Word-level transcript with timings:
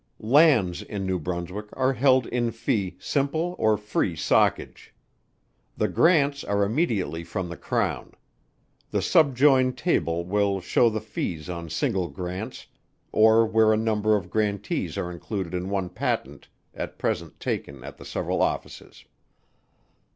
Lands 0.23 0.81
in 0.81 1.05
New 1.05 1.19
Brunswick 1.19 1.67
are 1.73 1.93
held 1.93 2.25
in 2.25 2.49
fee 2.49 2.95
simple 2.97 3.53
or 3.59 3.77
free 3.77 4.15
socage. 4.15 4.89
The 5.77 5.87
grants 5.89 6.43
are 6.43 6.63
immediately 6.63 7.23
from 7.23 7.49
the 7.49 7.55
Crown. 7.55 8.13
The 8.89 9.03
subjoined 9.03 9.77
table 9.77 10.25
will 10.25 10.59
shew 10.59 10.89
the 10.89 11.01
fees 11.01 11.51
on 11.51 11.69
single 11.69 12.07
Grants, 12.07 12.65
or 13.11 13.45
where 13.45 13.71
a 13.71 13.77
number 13.77 14.15
of 14.15 14.31
Grantees 14.31 14.97
are 14.97 15.11
included 15.11 15.53
in 15.53 15.69
one 15.69 15.87
patent, 15.89 16.47
at 16.73 16.97
present 16.97 17.39
taken 17.39 17.83
at 17.83 17.97
the 17.97 18.05
several 18.05 18.41
offices. 18.41 19.05